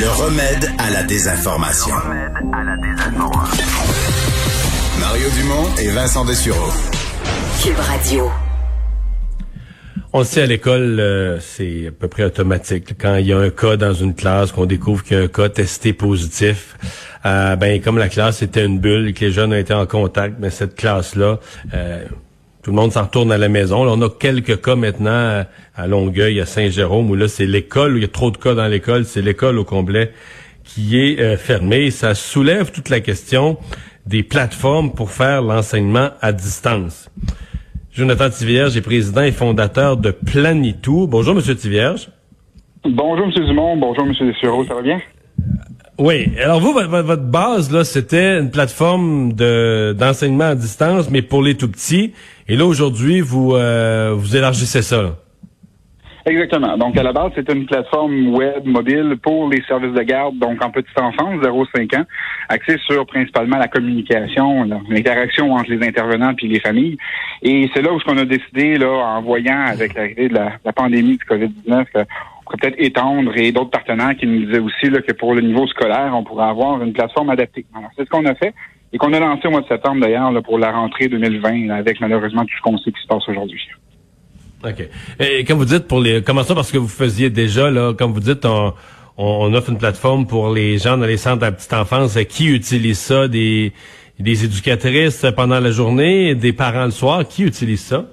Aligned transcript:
Le 0.00 0.08
remède 0.08 0.70
à 0.78 0.90
la 0.90 1.02
désinformation. 1.02 1.94
Mario 5.00 5.28
Dumont 5.36 5.68
et 5.80 5.88
Vincent 5.88 6.24
Dessureau. 6.24 6.70
Cube 7.62 7.78
Radio. 7.78 8.30
On 10.12 10.20
le 10.20 10.24
sait 10.24 10.42
à 10.42 10.46
l'école, 10.46 11.00
euh, 11.00 11.40
c'est 11.40 11.88
à 11.88 11.90
peu 11.90 12.08
près 12.08 12.24
automatique. 12.24 12.94
Quand 12.98 13.16
il 13.16 13.26
y 13.26 13.32
a 13.32 13.38
un 13.38 13.50
cas 13.50 13.76
dans 13.76 13.92
une 13.92 14.14
classe, 14.14 14.52
qu'on 14.52 14.66
découvre 14.66 15.02
qu'il 15.02 15.16
y 15.16 15.20
a 15.20 15.24
un 15.24 15.28
cas 15.28 15.48
testé 15.48 15.92
positif, 15.92 16.76
euh, 17.26 17.56
ben 17.56 17.80
comme 17.82 17.98
la 17.98 18.08
classe 18.08 18.40
était 18.40 18.64
une 18.64 18.78
bulle 18.78 19.08
et 19.08 19.12
que 19.12 19.24
les 19.24 19.32
jeunes 19.32 19.52
ont 19.52 19.58
été 19.58 19.74
en 19.74 19.86
contact, 19.86 20.36
mais 20.38 20.50
cette 20.50 20.76
classe-là, 20.76 21.38
euh, 21.74 22.04
tout 22.66 22.72
le 22.72 22.78
monde 22.78 22.90
s'en 22.90 23.04
retourne 23.04 23.30
à 23.30 23.38
la 23.38 23.48
maison. 23.48 23.84
Là, 23.84 23.92
on 23.94 24.02
a 24.02 24.10
quelques 24.10 24.60
cas 24.60 24.74
maintenant 24.74 25.44
à 25.76 25.86
Longueuil, 25.86 26.40
à 26.40 26.46
Saint-Jérôme, 26.46 27.08
où 27.08 27.14
là, 27.14 27.28
c'est 27.28 27.46
l'école, 27.46 27.94
où 27.94 27.96
il 27.98 28.02
y 28.02 28.04
a 28.04 28.08
trop 28.08 28.32
de 28.32 28.38
cas 28.38 28.54
dans 28.54 28.66
l'école, 28.66 29.04
c'est 29.04 29.22
l'école 29.22 29.60
au 29.60 29.64
complet 29.64 30.10
qui 30.64 30.98
est 30.98 31.20
euh, 31.20 31.36
fermée. 31.36 31.92
Ça 31.92 32.16
soulève 32.16 32.72
toute 32.72 32.88
la 32.88 32.98
question 32.98 33.56
des 34.04 34.24
plateformes 34.24 34.90
pour 34.94 35.12
faire 35.12 35.42
l'enseignement 35.42 36.08
à 36.20 36.32
distance. 36.32 37.08
Jonathan 37.92 38.30
Tivierge 38.30 38.76
est 38.76 38.82
président 38.82 39.22
et 39.22 39.30
fondateur 39.30 39.96
de 39.96 40.10
Planitou. 40.10 41.06
Bonjour, 41.06 41.36
Monsieur 41.36 41.54
Tivierge. 41.54 42.08
Bonjour, 42.84 43.26
M. 43.26 43.46
Dumont. 43.46 43.76
Bonjour, 43.76 44.06
M. 44.06 44.12
Dessureau. 44.26 44.64
Ça 44.64 44.74
va 44.74 44.82
bien? 44.82 45.00
Oui. 45.98 46.28
Alors 46.42 46.60
vous, 46.60 46.72
votre, 46.72 47.22
base, 47.22 47.72
là, 47.72 47.84
c'était 47.84 48.38
une 48.38 48.50
plateforme 48.50 49.32
de 49.32 49.94
d'enseignement 49.98 50.44
à 50.44 50.54
distance, 50.54 51.10
mais 51.10 51.22
pour 51.22 51.42
les 51.42 51.56
tout 51.56 51.70
petits. 51.70 52.12
Et 52.48 52.56
là, 52.56 52.66
aujourd'hui, 52.66 53.20
vous 53.20 53.54
euh, 53.54 54.12
vous 54.14 54.36
élargissez 54.36 54.82
ça. 54.82 55.16
Exactement. 56.26 56.76
Donc, 56.76 56.98
à 56.98 57.04
la 57.04 57.12
base, 57.12 57.30
c'est 57.36 57.48
une 57.52 57.66
plateforme 57.66 58.34
web 58.34 58.66
mobile 58.66 59.16
pour 59.22 59.48
les 59.48 59.62
services 59.62 59.92
de 59.92 60.02
garde, 60.02 60.36
donc 60.40 60.62
en 60.62 60.70
petite 60.70 60.98
enfance, 60.98 61.40
0-5 61.40 62.00
ans, 62.00 62.04
axée 62.48 62.78
sur 62.84 63.06
principalement 63.06 63.58
la 63.58 63.68
communication, 63.68 64.64
l'interaction 64.90 65.52
entre 65.52 65.70
les 65.70 65.86
intervenants 65.86 66.34
puis 66.34 66.48
les 66.48 66.58
familles. 66.58 66.96
Et 67.42 67.70
c'est 67.72 67.80
là 67.80 67.92
où 67.92 68.00
ce 68.00 68.04
qu'on 68.04 68.18
a 68.18 68.24
décidé, 68.24 68.76
là, 68.76 68.88
en 68.88 69.22
voyant 69.22 69.66
avec 69.66 69.94
l'arrivée 69.94 70.28
de 70.28 70.34
la, 70.34 70.72
pandémie 70.72 71.16
du 71.16 71.24
COVID-19, 71.24 71.84
qu'on 71.92 72.04
pourrait 72.46 72.58
peut-être 72.58 72.76
étendre 72.78 73.32
et 73.36 73.52
d'autres 73.52 73.70
partenaires 73.70 74.16
qui 74.16 74.26
nous 74.26 74.46
disaient 74.46 74.60
aussi 74.60 74.88
là, 74.88 75.02
que 75.02 75.12
pour 75.12 75.34
le 75.34 75.42
niveau 75.42 75.66
scolaire, 75.66 76.12
on 76.14 76.24
pourrait 76.24 76.46
avoir 76.46 76.82
une 76.82 76.92
plateforme 76.92 77.30
adaptée. 77.30 77.66
Alors, 77.74 77.90
c'est 77.96 78.04
ce 78.04 78.08
qu'on 78.08 78.24
a 78.24 78.34
fait 78.34 78.54
et 78.92 78.98
qu'on 78.98 79.12
a 79.12 79.18
lancé 79.18 79.48
au 79.48 79.50
mois 79.50 79.62
de 79.62 79.66
septembre 79.66 80.00
d'ailleurs 80.00 80.32
pour 80.42 80.58
la 80.58 80.70
rentrée 80.70 81.08
2020, 81.08 81.70
avec 81.70 82.00
malheureusement 82.00 82.42
tout 82.42 82.56
ce 82.56 82.62
qu'on 82.62 82.78
sait 82.78 82.92
qui 82.92 83.02
se 83.02 83.06
passe 83.08 83.28
aujourd'hui. 83.28 83.60
OK. 84.64 84.88
Et 85.20 85.44
quand 85.44 85.56
vous 85.56 85.64
dites 85.64 85.86
pour 85.86 86.00
les 86.00 86.22
comment 86.22 86.42
ça 86.42 86.54
parce 86.54 86.72
que 86.72 86.78
vous 86.78 86.88
faisiez 86.88 87.28
déjà 87.28 87.70
là 87.70 87.92
comme 87.92 88.12
vous 88.12 88.20
dites 88.20 88.46
on, 88.46 88.72
on 89.18 89.52
offre 89.52 89.70
une 89.70 89.78
plateforme 89.78 90.26
pour 90.26 90.52
les 90.52 90.78
gens 90.78 90.96
dans 90.96 91.04
les 91.04 91.18
centres 91.18 91.38
de 91.38 91.44
la 91.44 91.52
petite 91.52 91.74
enfance 91.74 92.18
qui 92.28 92.48
utilisent 92.48 92.98
ça? 92.98 93.28
Des 93.28 93.72
des 94.18 94.44
éducatrices 94.46 95.26
pendant 95.36 95.60
la 95.60 95.70
journée, 95.70 96.34
des 96.34 96.54
parents 96.54 96.86
le 96.86 96.90
soir, 96.90 97.28
qui 97.28 97.44
utilisent 97.44 97.84
ça? 97.84 98.06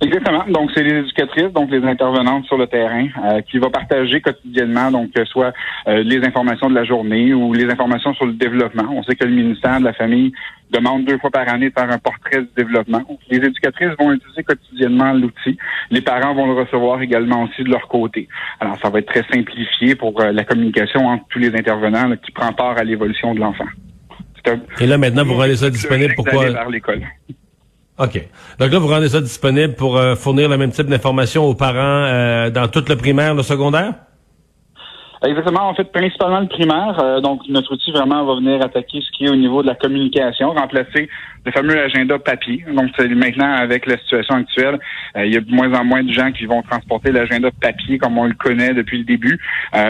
Exactement. 0.00 0.44
Donc, 0.48 0.70
c'est 0.74 0.84
les 0.84 1.00
éducatrices, 1.00 1.52
donc 1.52 1.70
les 1.72 1.82
intervenantes 1.82 2.44
sur 2.46 2.56
le 2.56 2.68
terrain, 2.68 3.06
euh, 3.24 3.40
qui 3.42 3.58
vont 3.58 3.70
partager 3.70 4.20
quotidiennement, 4.20 4.92
donc 4.92 5.10
que 5.10 5.24
soit 5.24 5.52
euh, 5.88 6.04
les 6.04 6.24
informations 6.24 6.70
de 6.70 6.74
la 6.76 6.84
journée 6.84 7.34
ou 7.34 7.52
les 7.52 7.64
informations 7.64 8.14
sur 8.14 8.26
le 8.26 8.34
développement. 8.34 8.84
On 8.92 9.02
sait 9.02 9.16
que 9.16 9.24
le 9.24 9.32
ministère 9.32 9.80
de 9.80 9.84
la 9.84 9.92
Famille 9.92 10.32
demande 10.70 11.04
deux 11.04 11.18
fois 11.18 11.30
par 11.30 11.48
année 11.48 11.70
de 11.70 11.74
faire 11.74 11.90
un 11.90 11.98
portrait 11.98 12.42
du 12.42 12.48
développement. 12.56 13.02
Les 13.28 13.38
éducatrices 13.38 13.90
vont 13.98 14.12
utiliser 14.12 14.44
quotidiennement 14.44 15.12
l'outil. 15.14 15.58
Les 15.90 16.00
parents 16.00 16.34
vont 16.34 16.46
le 16.46 16.60
recevoir 16.60 17.02
également 17.02 17.42
aussi 17.42 17.64
de 17.64 17.70
leur 17.70 17.88
côté. 17.88 18.28
Alors, 18.60 18.78
ça 18.80 18.90
va 18.90 19.00
être 19.00 19.12
très 19.12 19.24
simplifié 19.32 19.96
pour 19.96 20.20
euh, 20.20 20.30
la 20.30 20.44
communication 20.44 21.06
entre 21.06 21.24
tous 21.28 21.40
les 21.40 21.52
intervenants 21.56 22.14
qui 22.24 22.30
prend 22.30 22.52
part 22.52 22.78
à 22.78 22.84
l'évolution 22.84 23.34
de 23.34 23.40
l'enfant. 23.40 23.66
Et 24.80 24.86
là, 24.86 24.96
maintenant, 24.96 25.24
vous 25.24 25.34
rendez 25.34 25.56
ça 25.56 25.68
disponible 25.68 26.14
pour 26.14 26.24
quoi? 26.24 26.46
l'école. 26.70 27.02
OK. 27.98 28.28
Donc 28.58 28.72
là, 28.72 28.78
vous 28.78 28.86
rendez 28.86 29.08
ça 29.08 29.20
disponible 29.20 29.74
pour 29.74 29.96
euh, 29.96 30.14
fournir 30.14 30.48
le 30.48 30.56
même 30.56 30.70
type 30.70 30.86
d'informations 30.86 31.44
aux 31.44 31.54
parents 31.54 31.78
euh, 32.06 32.50
dans 32.50 32.68
tout 32.68 32.84
le 32.88 32.96
primaire, 32.96 33.34
le 33.34 33.42
secondaire? 33.42 33.94
Exactement. 35.24 35.68
En 35.68 35.74
fait, 35.74 35.90
principalement 35.90 36.40
le 36.40 36.46
primaire. 36.46 36.98
Euh, 37.00 37.20
donc, 37.20 37.40
notre 37.48 37.72
outil 37.72 37.90
vraiment 37.90 38.24
va 38.24 38.36
venir 38.36 38.62
attaquer 38.62 39.00
ce 39.00 39.10
qui 39.16 39.24
est 39.24 39.30
au 39.30 39.36
niveau 39.36 39.62
de 39.62 39.66
la 39.66 39.74
communication, 39.74 40.52
remplacer 40.52 41.08
le 41.44 41.52
fameux 41.52 41.78
agenda 41.78 42.18
papier. 42.18 42.64
Donc, 42.72 42.90
maintenant, 42.98 43.52
avec 43.52 43.86
la 43.86 43.98
situation 43.98 44.36
actuelle, 44.36 44.78
il 45.16 45.32
y 45.32 45.36
a 45.36 45.40
de 45.40 45.50
moins 45.50 45.72
en 45.74 45.84
moins 45.84 46.02
de 46.02 46.12
gens 46.12 46.30
qui 46.30 46.46
vont 46.46 46.62
transporter 46.62 47.10
l'agenda 47.10 47.50
papier 47.60 47.98
comme 47.98 48.18
on 48.18 48.26
le 48.26 48.34
connaît 48.34 48.74
depuis 48.74 48.98
le 48.98 49.04
début 49.04 49.40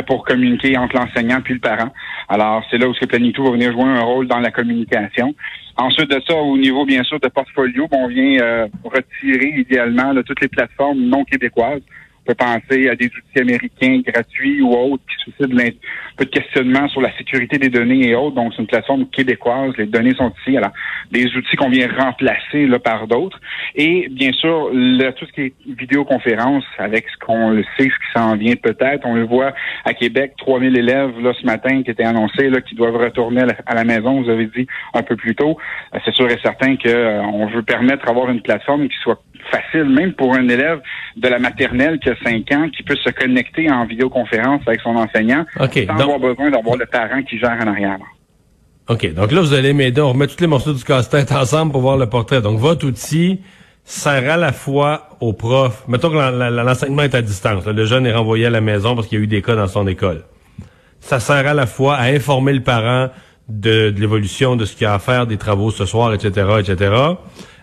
pour 0.07 0.25
communiquer 0.25 0.77
entre 0.79 0.97
l'enseignant 0.97 1.41
puis 1.41 1.55
le 1.55 1.61
parent. 1.61 1.93
Alors, 2.29 2.63
c'est 2.71 2.79
là 2.79 2.87
où 2.89 2.95
ce 2.95 3.05
Planitou 3.07 3.45
va 3.45 3.53
venir 3.53 3.73
jouer 3.73 3.85
un 3.85 4.01
rôle 4.01 4.29
dans 4.29 4.39
la 4.39 4.51
communication. 4.51 5.35
Ensuite 5.79 6.11
de 6.11 6.21
ça, 6.27 6.35
au 6.35 6.59
niveau, 6.59 6.85
bien 6.85 7.05
sûr, 7.05 7.21
de 7.21 7.29
portfolio, 7.29 7.87
on 7.93 8.09
vient 8.09 8.41
euh, 8.41 8.67
retirer 8.85 9.55
idéalement 9.59 10.13
toutes 10.27 10.41
les 10.41 10.49
plateformes 10.49 10.99
non 10.99 11.25
québécoises 11.25 11.83
peut 12.29 12.35
penser 12.35 12.91
à 12.91 12.95
des 12.95 13.07
outils 13.07 13.41
américains 13.41 14.03
gratuits 14.07 14.61
ou 14.61 14.75
autres 14.75 15.03
qui 15.07 15.31
suscitent 15.31 15.55
peu 16.19 16.25
de 16.25 16.31
questionnement 16.31 16.89
sur 16.89 17.01
la 17.01 17.17
sécurité 17.17 17.59
des 17.59 17.69
données 17.69 18.09
et 18.09 18.15
autres. 18.15 18.35
Donc, 18.35 18.53
c'est 18.55 18.63
une 18.63 18.67
plateforme 18.67 19.07
québécoise. 19.07 19.73
Les 19.79 19.87
données 19.87 20.15
sont 20.15 20.33
ici. 20.41 20.57
Alors, 20.57 20.73
des 21.11 21.25
outils 21.37 21.57
qu'on 21.57 21.71
vient 21.71 21.89
remplacer 21.97 22.67
là, 22.67 22.79
par 22.79 23.07
d'autres. 23.07 23.41
Et 23.75 24.09
bien 24.11 24.33
sûr, 24.33 24.71
le, 24.73 25.11
tout 25.13 25.27
ce 25.27 25.33
qui 25.33 25.41
est 25.43 25.53
vidéoconférence 25.67 26.65
avec 26.79 27.07
ce 27.09 27.25
qu'on 27.25 27.55
sait, 27.79 27.85
ce 27.85 27.85
qui 27.85 28.13
s'en 28.15 28.37
vient 28.37 28.57
peut-être. 28.57 29.07
On 29.07 29.15
le 29.15 29.25
voit 29.25 29.55
à 29.85 29.95
Québec, 29.95 30.33
3000 30.39 30.77
élèves 30.77 31.21
là, 31.23 31.33
ce 31.41 31.47
matin 31.47 31.83
qui 31.83 31.91
étaient 31.91 32.05
annoncés 32.05 32.51
là, 32.51 32.61
qui 32.61 32.75
doivent 32.75 32.97
retourner 32.97 33.43
à 33.67 33.75
la, 33.75 33.85
maison, 33.85 34.21
vous 34.23 34.29
avez 34.29 34.47
dit 34.47 34.67
un 34.95 35.03
peu 35.03 35.17
plus 35.17 35.35
tôt. 35.35 35.57
Euh, 35.95 35.99
c'est 36.05 36.15
sûr 36.15 36.29
et 36.29 36.39
certain 36.43 36.77
qu'on 36.77 36.89
euh, 36.89 37.47
veut 37.55 37.63
permettre 37.63 38.05
d'avoir 38.07 38.29
une 38.31 38.43
plateforme 38.43 38.89
qui 38.89 38.97
soit 39.03 39.21
facile, 39.51 39.85
même 39.85 40.13
pour 40.13 40.35
un 40.35 40.49
élève 40.49 40.81
de 41.17 41.29
la 41.29 41.39
maternelle 41.39 41.99
qui 42.01 42.11
a 42.11 42.17
5 42.23 42.53
ans, 42.53 42.69
qui 42.69 42.83
peut 42.83 42.97
se 42.97 43.11
connecter 43.11 43.71
en 43.71 43.85
vidéoconférence 43.87 44.63
avec 44.67 44.81
son 44.81 44.97
enseignant 44.97 45.45
avoir 46.15 46.35
besoin 46.35 46.51
d'avoir 46.51 46.77
le 46.77 46.87
parent 46.87 47.23
qui 47.23 47.39
gère 47.39 47.59
en 47.63 47.67
arrière. 47.69 47.99
OK. 48.89 49.13
Donc 49.15 49.33
là, 49.33 49.41
vous 49.41 49.53
allez 49.53 49.73
m'aider. 49.73 50.01
On 50.01 50.13
remet 50.13 50.27
tous 50.27 50.41
les 50.41 50.47
morceaux 50.47 50.73
du 50.73 50.83
casse-tête 50.83 51.33
ensemble 51.33 51.73
pour 51.73 51.83
voir 51.83 51.97
le 51.97 52.07
portrait. 52.07 52.41
Donc, 52.41 52.59
votre 52.59 52.87
outil 52.87 53.41
sert 53.85 54.31
à 54.31 54.37
la 54.37 54.53
fois 54.53 55.11
au 55.21 55.33
prof. 55.33 55.85
Mettons 55.89 56.11
que 56.11 56.63
l'enseignement 56.63 57.03
est 57.03 57.15
à 57.15 57.23
distance. 57.23 57.65
le 57.67 57.85
jeune 57.85 58.07
est 58.07 58.13
renvoyé 58.13 58.47
à 58.47 58.51
la 58.51 58.61
maison 58.61 58.95
parce 58.95 59.07
qu'il 59.07 59.19
y 59.19 59.21
a 59.21 59.25
eu 59.25 59.29
des 59.29 59.43
cas 59.43 59.57
dans 59.57 59.67
son 59.67 59.87
école. 59.87 60.25
Ça 61.01 61.21
sert 61.21 61.47
à 61.47 61.55
la 61.55 61.67
fois 61.67 61.97
à 61.97 62.05
informer 62.05 62.53
le 62.53 62.63
parent 62.63 63.09
de, 63.49 63.95
l'évolution 63.97 64.57
de 64.57 64.65
ce 64.65 64.75
qu'il 64.75 64.83
y 64.83 64.87
a 64.87 64.95
à 64.95 64.99
faire, 64.99 65.27
des 65.27 65.39
travaux 65.39 65.71
ce 65.71 65.87
soir, 65.87 66.13
etc., 66.13 66.47
etc. 66.59 66.93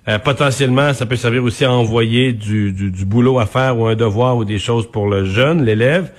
Euh, 0.08 0.20
potentiellement, 0.20 0.94
ça 0.94 1.06
peut 1.06 1.16
servir 1.16 1.44
aussi 1.44 1.66
à 1.66 1.72
envoyer 1.72 2.34
du, 2.34 2.72
boulot 3.06 3.40
à 3.40 3.46
faire 3.46 3.78
ou 3.80 3.86
un 3.88 3.96
devoir 3.96 4.38
ou 4.38 4.46
des 4.46 4.60
choses 4.60 4.90
pour 4.90 5.08
le 5.08 5.26
jeune, 5.26 5.64
l'élève. 5.64 6.12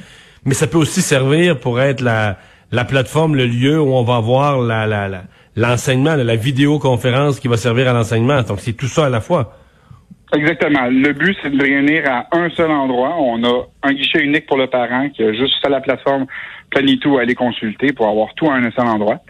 Mais 0.46 0.54
ça 0.54 0.66
peut 0.66 0.78
aussi 0.78 1.02
servir 1.02 1.58
pour 1.58 1.80
être 1.80 2.00
la, 2.00 2.38
la 2.70 2.84
plateforme, 2.84 3.34
le 3.34 3.46
lieu 3.46 3.80
où 3.80 3.92
on 3.94 4.04
va 4.04 4.20
voir 4.20 4.60
la, 4.60 4.86
la, 4.86 5.24
l'enseignement, 5.56 6.14
la, 6.14 6.36
vidéoconférence 6.36 7.40
qui 7.40 7.48
va 7.48 7.56
servir 7.56 7.88
à 7.88 7.92
l'enseignement. 7.92 8.42
Donc, 8.42 8.60
c'est 8.60 8.72
tout 8.72 8.86
ça 8.86 9.06
à 9.06 9.08
la 9.08 9.20
fois. 9.20 9.58
Exactement. 10.34 10.88
Le 10.90 11.12
but, 11.12 11.36
c'est 11.42 11.50
de 11.50 11.62
réunir 11.62 12.02
à 12.10 12.26
un 12.32 12.50
seul 12.50 12.70
endroit. 12.70 13.14
On 13.18 13.42
a 13.44 13.66
un 13.84 13.92
guichet 13.92 14.24
unique 14.24 14.46
pour 14.46 14.56
le 14.56 14.66
parent 14.66 15.08
qui 15.10 15.22
a 15.22 15.32
juste 15.32 15.54
ça 15.62 15.68
la 15.68 15.80
plateforme 15.80 16.26
Planitou 16.70 17.16
à 17.18 17.22
aller 17.22 17.36
consulter 17.36 17.92
pour 17.92 18.08
avoir 18.08 18.34
tout 18.34 18.50
à 18.50 18.54
un 18.54 18.70
seul 18.72 18.86
endroit 18.86 19.20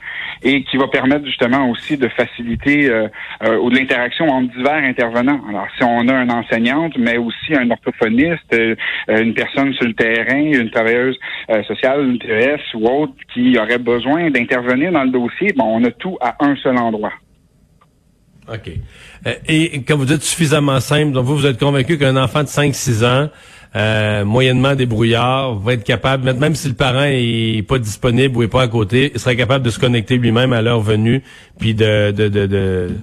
et 0.43 0.63
qui 0.65 0.79
va 0.79 0.89
permettre 0.89 1.27
justement 1.27 1.69
aussi 1.69 1.99
de 1.99 2.09
faciliter 2.09 2.89
euh, 2.89 3.09
euh, 3.45 3.71
de 3.71 3.77
l'interaction 3.77 4.27
entre 4.29 4.55
divers 4.55 4.85
intervenants. 4.85 5.41
Alors, 5.49 5.67
si 5.77 5.85
on 5.85 6.09
a 6.09 6.15
une 6.15 6.33
enseignante, 6.33 6.97
mais 6.99 7.19
aussi 7.19 7.55
un 7.55 7.71
orthophoniste, 7.71 8.55
euh, 8.55 8.75
une 9.09 9.35
personne 9.35 9.75
sur 9.75 9.87
le 9.87 9.95
terrain, 9.95 10.39
une 10.39 10.71
travailleuse 10.71 11.19
euh, 11.51 11.63
sociale, 11.65 12.05
une 12.09 12.19
TES 12.19 12.61
ou 12.75 12.87
autre 12.89 13.15
qui 13.35 13.59
aurait 13.59 13.79
besoin 13.79 14.31
d'intervenir 14.31 14.93
dans 14.93 15.05
le 15.05 15.11
dossier, 15.11 15.53
bon, 15.55 15.79
on 15.79 15.85
a 15.85 15.91
tout 15.91 16.17
à 16.21 16.37
un 16.41 16.57
seul 16.57 16.79
endroit. 16.79 17.13
OK. 18.53 18.71
et 19.49 19.83
quand 19.83 19.97
vous 19.97 20.05
dites 20.05 20.23
suffisamment 20.23 20.79
simple, 20.81 21.13
donc 21.13 21.25
vous, 21.25 21.37
vous 21.37 21.47
êtes 21.47 21.59
convaincu 21.59 21.99
qu'un 21.99 22.17
enfant 22.17 22.43
de 22.43 22.49
5-6 22.49 23.05
ans 23.05 23.29
euh, 23.77 24.25
moyennement 24.25 24.75
débrouillard, 24.75 25.55
va 25.57 25.75
être 25.75 25.85
capable, 25.85 26.33
même 26.33 26.55
si 26.55 26.69
le 26.69 26.75
parent 26.75 27.05
est 27.05 27.67
pas 27.67 27.79
disponible 27.79 28.37
ou 28.37 28.43
est 28.43 28.49
pas 28.49 28.63
à 28.63 28.69
côté, 28.69 29.11
il 29.13 29.21
serait 29.21 29.37
capable 29.37 29.65
de 29.65 29.71
se 29.71 29.79
connecter 29.79 30.17
lui-même 30.17 30.55
à 30.55 30.63
l'heure 30.63 30.81
venue, 30.81 31.23
puis 31.59 31.75
de 31.75 32.11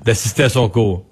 d'assister 0.03 0.43
à 0.43 0.49
son 0.49 0.69
cours. 0.69 1.05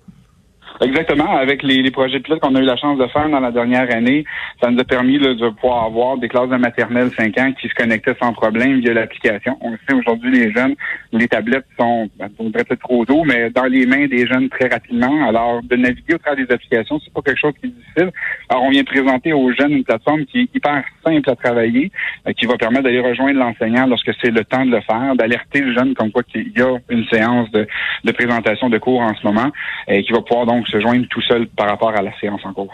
Exactement. 0.84 1.38
Avec 1.38 1.62
les, 1.62 1.84
les 1.84 1.92
projets 1.92 2.20
pilotes 2.20 2.40
qu'on 2.40 2.56
a 2.56 2.60
eu 2.60 2.66
la 2.66 2.76
chance 2.76 2.98
de 2.98 3.06
faire 3.08 3.30
dans 3.30 3.40
la 3.40 3.52
dernière 3.52 3.94
année, 3.96 4.26
ça 4.60 4.72
nous 4.72 4.80
a 4.80 4.84
permis 4.84 5.20
là, 5.20 5.36
de 5.36 5.50
pouvoir 5.50 5.86
avoir 5.86 6.18
des 6.18 6.28
classes 6.28 6.50
de 6.50 6.56
maternelle 6.56 7.12
5 7.16 7.38
ans 7.38 7.52
qui 7.54 7.68
se 7.68 7.76
connectaient 7.76 8.16
sans 8.20 8.34
problème 8.34 8.80
via 8.80 8.92
l'application. 8.94 9.60
On 9.62 9.74
sait 9.88 9.94
aujourd'hui 9.94 10.32
les 10.32 10.52
jeunes, 10.52 10.74
les 11.12 11.28
tablettes 11.28 11.68
sont, 11.80 12.10
ben, 12.18 12.30
on 12.40 12.50
dirait 12.50 12.64
peut-être 12.64 12.82
trop 12.82 13.06
tôt, 13.06 13.24
mais 13.24 13.52
dans 13.52 13.66
les 13.66 13.86
mains 13.86 14.08
des 14.08 14.26
jeunes 14.26 14.50
très 14.50 14.70
rapidement. 14.70 15.28
Alors, 15.28 15.62
de 15.62 15.76
naviguer 15.76 16.16
au 16.16 16.18
travers 16.18 16.44
des 16.44 16.52
applications, 16.52 17.00
c'est 17.04 17.14
pas 17.14 17.22
quelque 17.22 17.40
chose 17.40 17.54
qui 17.62 17.68
est 17.68 17.70
difficile. 17.70 18.12
Alors, 18.50 18.64
on 18.64 18.72
vient 18.72 18.84
présenter 18.84 19.34
aux 19.34 19.52
jeunes 19.54 19.74
une 19.74 19.84
plateforme 19.84 20.26
qui 20.26 20.40
est 20.42 20.56
hyper 20.56 20.84
simple 21.06 21.30
à 21.30 21.36
travailler, 21.36 21.92
euh, 22.28 22.34
qui 22.34 22.48
va 22.48 22.58
permettre 22.58 22.86
d'aller 22.86 23.02
rejoindre 23.02 23.38
l'enseignant 23.38 23.86
lorsque 23.86 24.12
c'est 24.20 24.32
le 24.32 24.44
temps 24.46 24.66
de 24.66 24.72
le 24.72 24.82
faire, 24.82 25.16
d'alerter 25.16 25.62
le 25.62 25.76
jeune 25.76 25.94
comme 25.94 26.12
quoi 26.12 26.24
qu'il 26.24 26.52
y 26.58 26.62
a 26.62 26.76
une 26.90 27.06
séance 27.06 27.52
de, 27.52 27.68
de 28.04 28.12
présentation 28.12 28.68
de 28.68 28.80
cours 28.80 29.02
en 29.02 29.14
ce 29.14 29.28
moment, 29.28 29.52
et 29.88 30.02
qui 30.02 30.12
va 30.12 30.22
pouvoir 30.22 30.48
donc 30.48 30.71
se 30.72 30.80
joindre 30.80 31.06
tout 31.10 31.22
seul 31.22 31.48
par 31.48 31.70
rapport 31.70 31.92
à 31.96 32.02
la 32.02 32.12
séance 32.20 32.42
en 32.46 32.54
cours. 32.54 32.74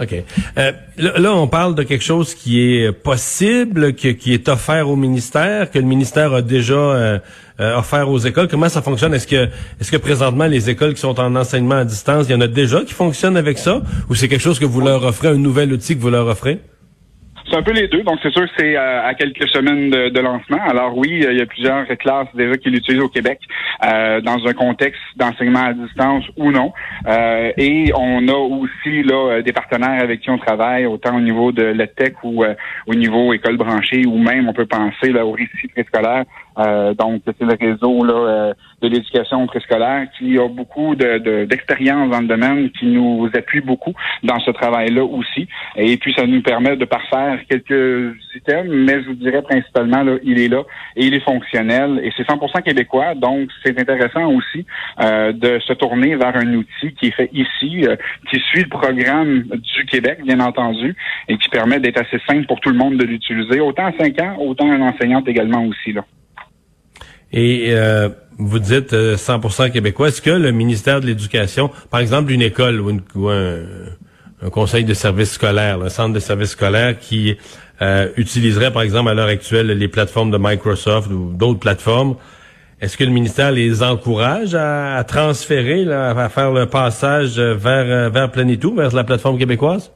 OK. 0.00 0.14
Euh, 0.56 0.72
là, 0.96 1.34
on 1.34 1.46
parle 1.48 1.74
de 1.74 1.82
quelque 1.82 2.04
chose 2.04 2.34
qui 2.34 2.60
est 2.60 2.92
possible, 2.92 3.92
qui 3.94 4.32
est 4.32 4.48
offert 4.48 4.88
au 4.88 4.96
ministère, 4.96 5.70
que 5.70 5.78
le 5.78 5.84
ministère 5.84 6.32
a 6.32 6.40
déjà 6.40 6.74
euh, 6.74 7.18
euh, 7.60 7.78
offert 7.78 8.08
aux 8.08 8.18
écoles. 8.18 8.48
Comment 8.48 8.70
ça 8.70 8.80
fonctionne? 8.80 9.12
Est-ce 9.12 9.26
que 9.26 9.48
est-ce 9.80 9.92
que 9.92 9.98
présentement 9.98 10.46
les 10.46 10.70
écoles 10.70 10.94
qui 10.94 11.00
sont 11.00 11.20
en 11.20 11.36
enseignement 11.36 11.76
à 11.76 11.84
distance, 11.84 12.26
il 12.28 12.32
y 12.32 12.34
en 12.34 12.40
a 12.40 12.46
déjà 12.46 12.80
qui 12.80 12.94
fonctionnent 12.94 13.36
avec 13.36 13.58
ça? 13.58 13.82
Ou 14.08 14.14
c'est 14.14 14.28
quelque 14.28 14.40
chose 14.40 14.58
que 14.58 14.64
vous 14.64 14.80
leur 14.80 15.04
offrez, 15.04 15.28
un 15.28 15.36
nouvel 15.36 15.72
outil 15.72 15.94
que 15.94 16.00
vous 16.00 16.10
leur 16.10 16.26
offrez? 16.26 16.60
C'est 17.52 17.58
un 17.58 17.62
peu 17.62 17.72
les 17.72 17.86
deux. 17.86 18.02
Donc, 18.02 18.18
c'est 18.22 18.32
sûr 18.32 18.46
que 18.46 18.50
c'est 18.56 18.76
euh, 18.78 19.06
à 19.06 19.12
quelques 19.12 19.46
semaines 19.48 19.90
de, 19.90 20.08
de, 20.08 20.20
lancement. 20.20 20.60
Alors 20.66 20.96
oui, 20.96 21.22
il 21.28 21.36
y 21.36 21.40
a 21.42 21.44
plusieurs 21.44 21.86
classes 21.98 22.28
déjà 22.32 22.56
qui 22.56 22.70
l'utilisent 22.70 23.02
au 23.02 23.10
Québec 23.10 23.40
euh, 23.84 24.22
dans 24.22 24.38
un 24.46 24.54
contexte 24.54 25.02
d'enseignement 25.16 25.64
à 25.66 25.74
distance 25.74 26.24
ou 26.38 26.50
non. 26.50 26.72
Euh, 27.06 27.52
et 27.58 27.92
on 27.94 28.26
a 28.28 28.32
aussi 28.32 29.02
là 29.02 29.42
des 29.42 29.52
partenaires 29.52 30.02
avec 30.02 30.22
qui 30.22 30.30
on 30.30 30.38
travaille, 30.38 30.86
autant 30.86 31.14
au 31.14 31.20
niveau 31.20 31.52
de 31.52 31.62
l'EdTech 31.62 32.14
ou 32.22 32.42
au 32.86 32.94
niveau 32.94 33.34
école 33.34 33.58
branchée, 33.58 34.06
ou 34.06 34.16
même 34.16 34.48
on 34.48 34.54
peut 34.54 34.64
penser 34.64 35.12
là, 35.12 35.26
au 35.26 35.32
récit 35.32 35.68
préscolaire. 35.74 36.24
Donc, 36.56 37.22
c'est 37.26 37.40
le 37.40 37.56
réseau 37.58 38.04
là, 38.04 38.54
de 38.80 38.88
l'éducation 38.88 39.46
préscolaire 39.46 40.06
qui 40.18 40.38
a 40.38 40.48
beaucoup 40.48 40.94
d'expérience 40.94 42.08
de, 42.08 42.12
dans 42.12 42.20
le 42.20 42.26
domaine, 42.26 42.70
qui 42.70 42.86
nous 42.86 43.30
appuie 43.34 43.60
beaucoup 43.60 43.94
dans 44.22 44.38
ce 44.40 44.50
travail-là 44.50 45.04
aussi. 45.04 45.48
Et 45.76 45.96
puis, 45.96 46.14
ça 46.14 46.26
nous 46.26 46.42
permet 46.42 46.76
de 46.76 46.84
parfaire 46.84 47.38
quelques 47.48 48.16
items, 48.34 48.68
mais 48.68 49.02
je 49.02 49.08
vous 49.08 49.14
dirais 49.14 49.42
principalement, 49.42 50.02
là, 50.02 50.16
il 50.22 50.40
est 50.40 50.48
là 50.48 50.62
et 50.96 51.06
il 51.06 51.14
est 51.14 51.24
fonctionnel 51.24 52.00
et 52.02 52.12
c'est 52.16 52.26
100% 52.26 52.62
québécois, 52.62 53.14
donc 53.14 53.50
c'est 53.64 53.78
intéressant 53.78 54.26
aussi 54.32 54.66
euh, 55.00 55.32
de 55.32 55.58
se 55.60 55.72
tourner 55.74 56.16
vers 56.16 56.36
un 56.36 56.54
outil 56.54 56.94
qui 56.98 57.06
est 57.06 57.16
fait 57.16 57.30
ici, 57.32 57.86
euh, 57.86 57.96
qui 58.30 58.38
suit 58.40 58.62
le 58.62 58.68
programme 58.68 59.42
du 59.42 59.84
Québec, 59.86 60.18
bien 60.24 60.40
entendu, 60.40 60.94
et 61.28 61.36
qui 61.36 61.48
permet 61.48 61.80
d'être 61.80 62.00
assez 62.00 62.20
simple 62.28 62.46
pour 62.46 62.60
tout 62.60 62.70
le 62.70 62.76
monde 62.76 62.96
de 62.96 63.04
l'utiliser, 63.04 63.60
autant 63.60 63.86
à 63.86 63.92
5 63.92 64.20
ans, 64.20 64.36
autant 64.38 64.70
un 64.70 64.80
enseignante 64.82 65.28
également 65.28 65.64
aussi. 65.64 65.92
Là. 65.92 66.04
Et 67.32 67.68
euh, 67.70 68.08
vous 68.38 68.58
dites 68.58 68.92
100% 68.92 69.70
québécois. 69.70 70.08
Est-ce 70.08 70.22
que 70.22 70.30
le 70.30 70.52
ministère 70.52 71.00
de 71.00 71.06
l'Éducation, 71.06 71.70
par 71.90 72.00
exemple 72.00 72.32
une 72.32 72.42
école 72.42 72.80
ou, 72.80 73.00
ou 73.14 73.28
un 73.28 73.60
un 74.44 74.50
conseil 74.50 74.84
de 74.84 74.94
services 74.94 75.32
scolaires, 75.32 75.80
un 75.80 75.88
centre 75.88 76.12
de 76.14 76.18
services 76.18 76.50
scolaires 76.50 76.98
qui 76.98 77.36
euh, 77.80 78.08
utiliserait, 78.16 78.72
par 78.72 78.82
exemple, 78.82 79.10
à 79.10 79.14
l'heure 79.14 79.28
actuelle, 79.28 79.68
les 79.68 79.88
plateformes 79.88 80.30
de 80.30 80.38
Microsoft 80.38 81.10
ou 81.10 81.32
d'autres 81.32 81.60
plateformes. 81.60 82.16
Est-ce 82.80 82.96
que 82.96 83.04
le 83.04 83.10
ministère 83.10 83.52
les 83.52 83.82
encourage 83.82 84.56
à, 84.56 85.04
transférer, 85.04 85.90
à 85.92 86.28
faire 86.28 86.50
le 86.50 86.66
passage 86.66 87.38
vers, 87.38 88.10
vers 88.10 88.30
Planitou, 88.30 88.74
vers 88.74 88.92
la 88.94 89.04
plateforme 89.04 89.38
québécoise? 89.38 89.92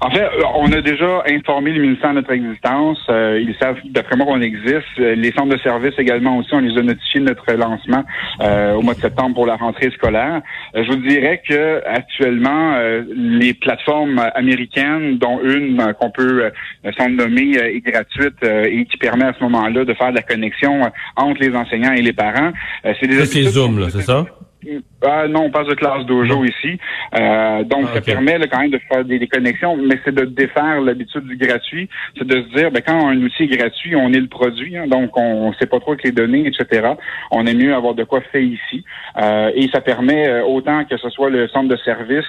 En 0.00 0.10
fait, 0.10 0.26
on 0.56 0.70
a 0.72 0.80
déjà 0.80 1.22
informé 1.28 1.72
le 1.72 1.80
ministère 1.80 2.10
de 2.10 2.16
notre 2.16 2.32
existence. 2.32 2.98
Euh, 3.08 3.40
ils 3.40 3.54
savent, 3.60 3.78
d'après 3.84 4.16
moi, 4.16 4.26
qu'on 4.26 4.40
existe. 4.40 4.84
Les 4.98 5.32
centres 5.32 5.54
de 5.54 5.58
services 5.58 5.94
également 5.98 6.38
aussi, 6.38 6.52
on 6.52 6.60
les 6.60 6.76
a 6.78 6.82
notifiés 6.82 7.20
de 7.20 7.26
notre 7.26 7.52
lancement 7.52 8.04
euh, 8.40 8.74
au 8.74 8.82
mois 8.82 8.94
de 8.94 9.00
septembre 9.00 9.34
pour 9.34 9.46
la 9.46 9.56
rentrée 9.56 9.90
scolaire. 9.90 10.42
Euh, 10.74 10.84
je 10.84 10.90
vous 10.90 11.08
dirais 11.08 11.42
que 11.48 11.82
actuellement, 11.86 12.74
les 13.14 13.54
plateformes 13.54 14.20
américaines, 14.34 15.18
dont 15.18 15.40
une 15.42 15.94
qu'on 15.98 16.10
peut 16.10 16.50
s'en 16.98 17.08
nommer 17.08 17.56
est 17.56 17.80
gratuite 17.80 18.42
et 18.42 18.84
qui 18.86 18.96
permet 18.96 19.24
à 19.24 19.34
ce 19.38 19.44
moment-là 19.44 19.84
de 19.84 19.94
faire 19.94 20.10
de 20.10 20.16
la 20.16 20.22
connexion 20.22 20.82
entre 21.16 21.40
les 21.40 21.54
enseignants 21.54 21.92
et 21.92 22.02
les 22.02 22.12
parents. 22.12 22.52
c'est 22.82 23.06
des 23.06 23.24
c'est 23.26 23.42
Zoom, 23.42 23.78
là, 23.78 23.86
c'est 23.90 24.02
ça? 24.02 24.24
Ah, 25.02 25.28
non, 25.28 25.44
on 25.44 25.50
passe 25.50 25.66
de 25.66 25.74
classe 25.74 26.04
dojo 26.06 26.44
ici. 26.44 26.78
Euh, 27.14 27.62
donc, 27.64 27.88
ça 27.92 28.00
permet 28.00 28.38
quand 28.48 28.60
même 28.60 28.70
de 28.70 28.80
faire 28.88 29.04
des, 29.04 29.26
connexions, 29.26 29.76
mais 29.76 29.98
c'est 30.04 30.14
de 30.14 30.24
défaire 30.24 30.80
l'habitude 30.80 31.24
du 31.26 31.36
gratuit. 31.36 31.88
C'est 32.16 32.26
de 32.26 32.42
se 32.42 32.56
dire, 32.56 32.70
ben, 32.70 32.82
quand 32.84 33.08
un 33.08 33.16
outil 33.20 33.44
est 33.44 33.56
gratuit, 33.56 33.94
on 33.96 34.12
est 34.12 34.20
le 34.20 34.28
produit, 34.28 34.76
hein, 34.76 34.86
donc 34.86 35.16
on 35.16 35.50
ne 35.50 35.54
sait 35.54 35.66
pas 35.66 35.80
trop 35.80 35.92
avec 35.92 36.04
les 36.04 36.12
données, 36.12 36.46
etc. 36.46 36.94
On 37.30 37.46
est 37.46 37.54
mieux 37.54 37.74
avoir 37.74 37.94
de 37.94 38.04
quoi 38.04 38.20
faire 38.32 38.40
ici. 38.40 38.84
Euh, 39.20 39.50
et 39.54 39.68
ça 39.68 39.80
permet 39.80 40.28
euh, 40.28 40.44
autant 40.44 40.84
que 40.84 40.96
ce 40.96 41.10
soit 41.10 41.30
le 41.30 41.48
centre 41.48 41.68
de 41.68 41.76
service 41.78 42.24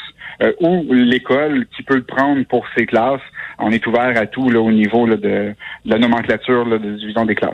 ou 0.59 0.85
l'école 0.91 1.65
qui 1.75 1.83
peut 1.83 1.95
le 1.95 2.03
prendre 2.03 2.43
pour 2.45 2.65
ses 2.77 2.85
classes. 2.85 3.21
On 3.57 3.71
est 3.71 3.85
ouvert 3.87 4.17
à 4.17 4.25
tout 4.25 4.49
là, 4.49 4.59
au 4.59 4.71
niveau 4.71 5.05
là, 5.05 5.15
de, 5.15 5.53
la 5.85 5.97
nomenclature 5.97 6.65
là, 6.65 6.77
de 6.77 6.91
division 6.91 7.25
des 7.25 7.35
classes. 7.35 7.53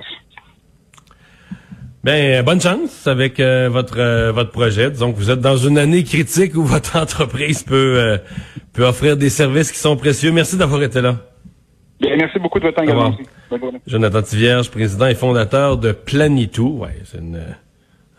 Ben 2.04 2.44
bonne 2.44 2.60
chance 2.60 3.06
avec 3.06 3.40
euh, 3.40 3.70
votre 3.72 4.00
euh, 4.00 4.32
votre 4.32 4.50
projet. 4.50 4.90
Donc 4.90 5.16
vous 5.18 5.30
êtes 5.30 5.40
dans 5.40 5.58
une 5.58 5.78
année 5.78 6.04
critique 6.04 6.56
où 6.56 6.64
votre 6.64 6.96
entreprise 7.02 7.62
peut 7.62 7.96
euh, 7.98 8.18
peut 8.74 8.86
offrir 8.86 9.18
des 9.18 9.30
services 9.30 9.72
qui 9.72 9.78
sont 9.78 9.96
précieux. 9.96 10.32
Merci 10.32 10.58
d'avoir 10.58 10.82
été 10.82 11.00
là. 11.00 11.18
Bien, 12.00 12.16
merci 12.18 12.40
beaucoup 12.40 12.60
de 12.60 12.66
votre 12.66 12.78
temps 12.78 12.84
également. 12.84 13.16
Jonathan 13.86 14.22
Tivierge, 14.24 14.72
président 14.72 15.06
et 15.06 15.14
fondateur 15.14 15.78
de 15.78 15.92
Planitou. 15.92 16.80
Ouais, 16.80 16.98
c'est 17.04 17.20
une 17.20 17.40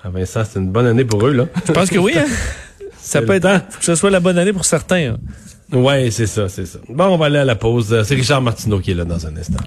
ah 0.04 0.10
Vincent, 0.10 0.44
c'est 0.44 0.60
une 0.60 0.70
bonne 0.70 0.86
année 0.86 1.04
pour 1.04 1.26
eux 1.26 1.32
là. 1.32 1.46
Je 1.66 1.72
pense 1.72 1.90
que 1.90 1.98
oui. 1.98 2.12
Hein? 2.16 2.26
ça 2.98 3.20
peut 3.20 3.34
être 3.34 3.48
Faut 3.70 3.80
que 3.80 3.84
ce 3.84 3.96
soit 3.96 4.10
la 4.10 4.20
bonne 4.20 4.38
année 4.38 4.52
pour 4.52 4.64
certains. 4.64 5.14
Hein. 5.14 5.76
Ouais, 5.76 6.10
c'est 6.12 6.26
ça, 6.26 6.48
c'est 6.48 6.66
ça. 6.66 6.78
Bon, 6.88 7.06
on 7.06 7.16
va 7.16 7.26
aller 7.26 7.38
à 7.38 7.44
la 7.44 7.56
pause. 7.56 8.02
C'est 8.04 8.14
Richard 8.14 8.42
Martineau 8.42 8.78
qui 8.78 8.92
est 8.92 8.94
là 8.94 9.04
dans 9.04 9.26
un 9.26 9.36
instant. 9.36 9.64